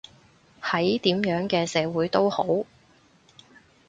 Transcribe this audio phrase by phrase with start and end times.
[0.63, 2.65] 喺點樣嘅社會都好